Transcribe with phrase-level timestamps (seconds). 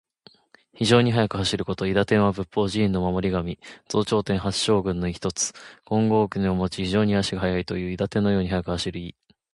[0.73, 1.85] 非常に速く走ること。
[1.85, 3.59] 「韋駄天」は仏法・寺院の守り神。
[3.87, 5.29] 増長天八将軍の一。
[5.85, 7.89] 金剛杵をもち、非常に足が速いという。
[7.93, 9.15] 韋駄天のように速く走る意。